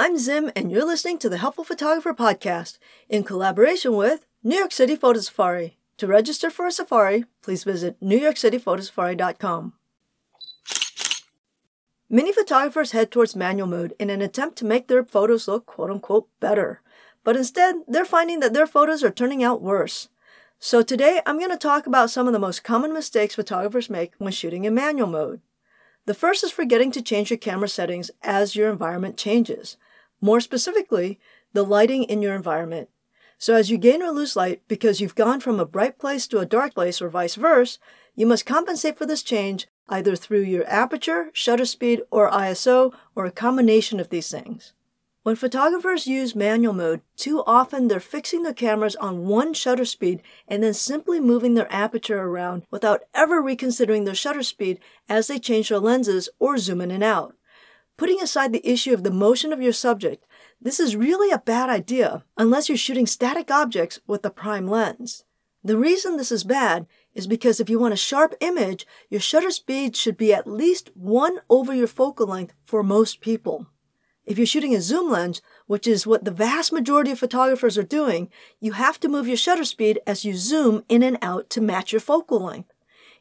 [0.00, 4.70] I'm Zim, and you're listening to the Helpful Photographer Podcast in collaboration with New York
[4.70, 5.76] City Photo Safari.
[5.96, 9.72] To register for a safari, please visit newyorkcityphotosafari.com.
[12.08, 15.90] Many photographers head towards manual mode in an attempt to make their photos look quote
[15.90, 16.80] unquote better,
[17.24, 20.10] but instead, they're finding that their photos are turning out worse.
[20.60, 24.12] So today, I'm going to talk about some of the most common mistakes photographers make
[24.18, 25.40] when shooting in manual mode.
[26.06, 29.76] The first is forgetting to change your camera settings as your environment changes.
[30.20, 31.18] More specifically,
[31.52, 32.88] the lighting in your environment.
[33.38, 36.38] So as you gain or lose light because you've gone from a bright place to
[36.38, 37.78] a dark place or vice versa,
[38.16, 43.24] you must compensate for this change either through your aperture, shutter speed, or ISO, or
[43.26, 44.72] a combination of these things.
[45.22, 50.22] When photographers use manual mode, too often they're fixing their cameras on one shutter speed
[50.46, 55.38] and then simply moving their aperture around without ever reconsidering their shutter speed as they
[55.38, 57.34] change their lenses or zoom in and out.
[57.98, 60.24] Putting aside the issue of the motion of your subject,
[60.62, 65.24] this is really a bad idea unless you're shooting static objects with a prime lens.
[65.64, 69.50] The reason this is bad is because if you want a sharp image, your shutter
[69.50, 73.66] speed should be at least one over your focal length for most people.
[74.24, 77.82] If you're shooting a zoom lens, which is what the vast majority of photographers are
[77.82, 81.60] doing, you have to move your shutter speed as you zoom in and out to
[81.60, 82.72] match your focal length.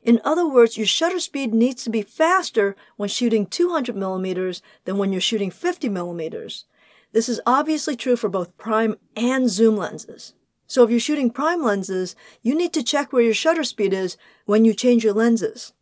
[0.03, 4.97] In other words, your shutter speed needs to be faster when shooting 200 millimeters than
[4.97, 6.65] when you're shooting 50 millimeters.
[7.11, 10.33] This is obviously true for both prime and zoom lenses.
[10.67, 14.17] So if you're shooting prime lenses, you need to check where your shutter speed is
[14.45, 15.73] when you change your lenses.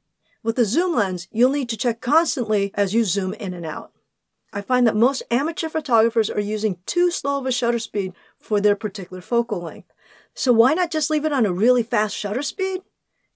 [0.43, 3.91] With a zoom lens, you'll need to check constantly as you zoom in and out.
[4.53, 8.61] I find that most amateur photographers are using too slow of a shutter speed for
[8.61, 9.91] their particular focal length.
[10.35, 12.81] So why not just leave it on a really fast shutter speed?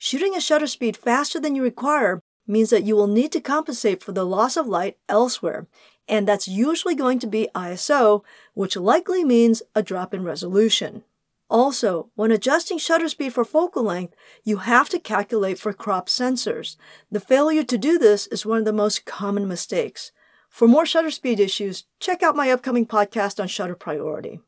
[0.01, 4.01] Shooting a shutter speed faster than you require means that you will need to compensate
[4.01, 5.67] for the loss of light elsewhere,
[6.07, 11.03] and that's usually going to be ISO, which likely means a drop in resolution.
[11.49, 16.77] Also, when adjusting shutter speed for focal length, you have to calculate for crop sensors.
[17.11, 20.13] The failure to do this is one of the most common mistakes.
[20.49, 24.39] For more shutter speed issues, check out my upcoming podcast on shutter priority.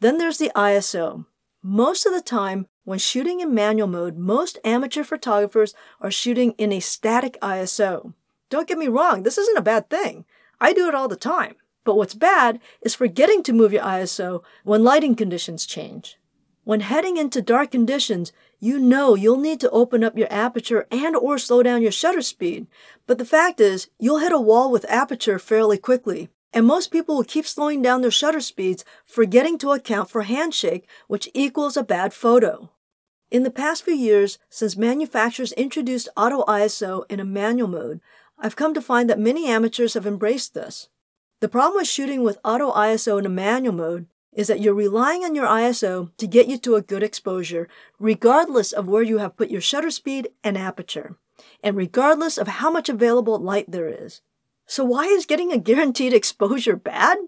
[0.00, 1.26] Then there's the ISO.
[1.62, 6.72] Most of the time, when shooting in manual mode, most amateur photographers are shooting in
[6.72, 8.14] a static ISO.
[8.48, 10.24] Don't get me wrong, this isn't a bad thing.
[10.60, 11.54] I do it all the time.
[11.84, 16.18] But what's bad is forgetting to move your ISO when lighting conditions change.
[16.64, 21.14] When heading into dark conditions, you know you'll need to open up your aperture and
[21.14, 22.66] or slow down your shutter speed.
[23.06, 26.28] But the fact is, you'll hit a wall with aperture fairly quickly.
[26.52, 30.88] And most people will keep slowing down their shutter speeds, forgetting to account for handshake,
[31.06, 32.70] which equals a bad photo.
[33.30, 38.00] In the past few years, since manufacturers introduced auto ISO in a manual mode,
[38.36, 40.88] I've come to find that many amateurs have embraced this.
[41.38, 45.24] The problem with shooting with auto ISO in a manual mode is that you're relying
[45.24, 47.68] on your ISO to get you to a good exposure,
[48.00, 51.16] regardless of where you have put your shutter speed and aperture,
[51.62, 54.22] and regardless of how much available light there is.
[54.66, 57.18] So why is getting a guaranteed exposure bad?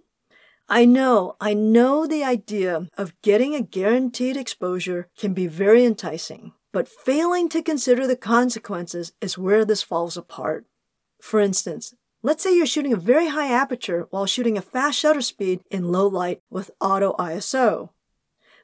[0.75, 6.55] I know, I know the idea of getting a guaranteed exposure can be very enticing,
[6.73, 10.65] but failing to consider the consequences is where this falls apart.
[11.21, 15.21] For instance, let's say you're shooting a very high aperture while shooting a fast shutter
[15.21, 17.91] speed in low light with auto ISO.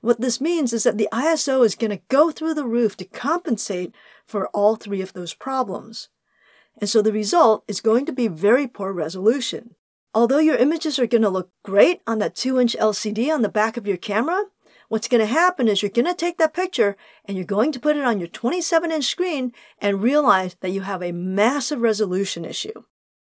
[0.01, 3.05] What this means is that the ISO is going to go through the roof to
[3.05, 6.09] compensate for all three of those problems.
[6.81, 9.75] And so the result is going to be very poor resolution.
[10.19, 13.49] Although your images are going to look great on that 2 inch LCD on the
[13.49, 14.47] back of your camera,
[14.89, 17.79] what's going to happen is you're going to take that picture and you're going to
[17.79, 22.45] put it on your 27 inch screen and realize that you have a massive resolution
[22.45, 22.83] issue.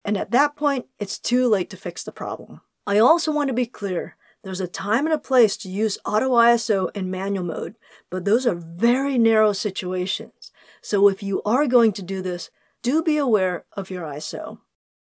[0.05, 2.61] And at that point, it's too late to fix the problem.
[2.89, 4.17] I also want to be clear.
[4.43, 7.77] There's a time and a place to use auto ISO in manual mode,
[8.11, 10.51] but those are very narrow situations.
[10.83, 12.51] So if you are going to do this,
[12.83, 14.59] do be aware of your ISO.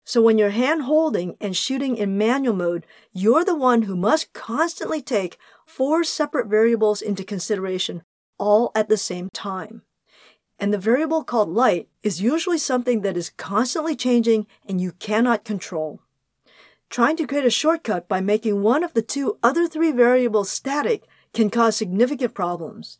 [0.09, 4.32] So when you're hand holding and shooting in manual mode, you're the one who must
[4.32, 5.37] constantly take
[5.67, 8.03] four separate variables into consideration
[8.38, 9.82] all at the same time.
[10.59, 15.44] And the variable called light is usually something that is constantly changing and you cannot
[15.44, 16.00] control.
[16.88, 21.05] Trying to create a shortcut by making one of the two other three variables static
[21.35, 22.99] can cause significant problems.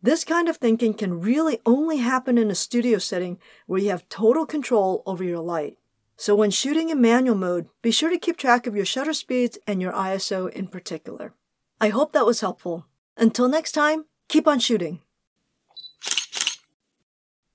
[0.00, 4.08] This kind of thinking can really only happen in a studio setting where you have
[4.08, 5.76] total control over your light.
[6.16, 9.58] So when shooting in manual mode, be sure to keep track of your shutter speeds
[9.66, 11.34] and your ISO in particular.
[11.80, 12.86] I hope that was helpful.
[13.16, 15.00] Until next time, keep on shooting.